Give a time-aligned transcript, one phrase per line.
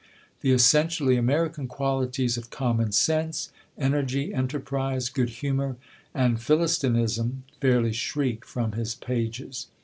[0.39, 5.75] The essentially American qualities of common sense, energy, enterprise, good humour,
[6.11, 9.67] and Philistinism fairly shriek from his pages.